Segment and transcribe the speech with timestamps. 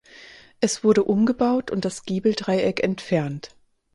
[0.61, 3.55] Es wurde umgebaut und das Giebeldreieck entfernt.